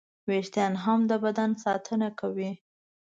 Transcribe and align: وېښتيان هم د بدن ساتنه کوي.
وېښتيان 0.27 0.73
هم 0.83 0.99
د 1.09 1.11
بدن 1.23 1.51
ساتنه 1.63 2.09
کوي. 2.19 2.51